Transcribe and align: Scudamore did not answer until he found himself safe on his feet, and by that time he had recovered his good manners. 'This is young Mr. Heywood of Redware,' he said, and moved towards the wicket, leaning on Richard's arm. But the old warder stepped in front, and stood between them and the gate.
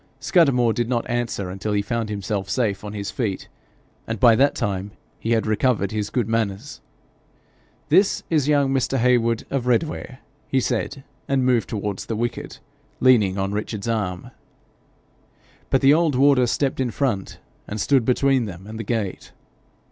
Scudamore 0.19 0.73
did 0.73 0.89
not 0.89 1.07
answer 1.07 1.51
until 1.51 1.73
he 1.73 1.83
found 1.83 2.09
himself 2.09 2.49
safe 2.49 2.83
on 2.83 2.93
his 2.93 3.11
feet, 3.11 3.47
and 4.07 4.19
by 4.19 4.35
that 4.35 4.55
time 4.55 4.89
he 5.19 5.33
had 5.33 5.45
recovered 5.45 5.91
his 5.91 6.09
good 6.09 6.27
manners. 6.27 6.81
'This 7.89 8.23
is 8.27 8.47
young 8.47 8.73
Mr. 8.73 8.97
Heywood 8.97 9.45
of 9.51 9.67
Redware,' 9.67 10.17
he 10.47 10.59
said, 10.59 11.03
and 11.27 11.45
moved 11.45 11.69
towards 11.69 12.07
the 12.07 12.15
wicket, 12.15 12.59
leaning 12.99 13.37
on 13.37 13.51
Richard's 13.51 13.87
arm. 13.87 14.31
But 15.69 15.81
the 15.81 15.93
old 15.93 16.15
warder 16.15 16.47
stepped 16.47 16.79
in 16.79 16.89
front, 16.89 17.37
and 17.67 17.79
stood 17.79 18.03
between 18.03 18.45
them 18.45 18.65
and 18.65 18.79
the 18.79 18.83
gate. 18.83 19.33